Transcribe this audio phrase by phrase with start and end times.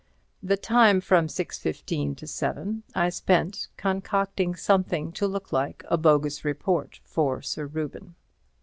[0.41, 6.43] The time from 6:15 to seven I spent concocting something to look like a bogus
[6.43, 8.15] report for Sir Reuben.